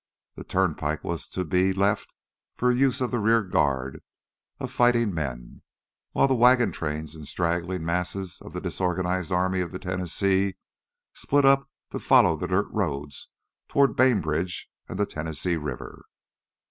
The 0.33 0.43
turnpike 0.43 1.03
was 1.03 1.27
to 1.29 1.45
be 1.45 1.73
left 1.73 2.11
for 2.55 2.73
the 2.73 2.79
use 2.79 3.01
of 3.01 3.11
the 3.11 3.19
rear 3.19 3.43
guard 3.43 4.01
of 4.59 4.71
fighting 4.71 5.13
men, 5.13 5.61
while 6.11 6.27
the 6.27 6.33
wagon 6.33 6.71
trains 6.71 7.13
and 7.13 7.27
straggling 7.27 7.85
mass 7.85 8.15
of 8.15 8.51
the 8.53 8.61
disorganized 8.61 9.31
Army 9.31 9.61
of 9.61 9.71
the 9.71 9.77
Tennessee 9.77 10.55
split 11.13 11.45
up 11.45 11.69
to 11.91 11.99
follow 11.99 12.35
the 12.35 12.47
dirt 12.47 12.71
roads 12.71 13.29
toward 13.67 13.95
Bainbridge 13.95 14.71
and 14.89 14.97
the 14.97 15.05
Tennessee 15.05 15.55
River. 15.55 16.05